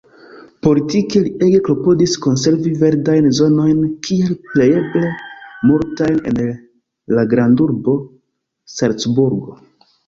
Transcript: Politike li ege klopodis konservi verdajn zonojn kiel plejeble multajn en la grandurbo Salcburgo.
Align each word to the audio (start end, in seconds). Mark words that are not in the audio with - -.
Politike 0.67 1.19
li 1.25 1.33
ege 1.47 1.59
klopodis 1.67 2.15
konservi 2.23 2.71
verdajn 2.79 3.29
zonojn 3.41 3.85
kiel 4.09 4.33
plejeble 4.49 5.05
multajn 5.73 6.19
en 6.33 6.43
la 7.19 7.29
grandurbo 7.37 8.01
Salcburgo. 8.81 9.59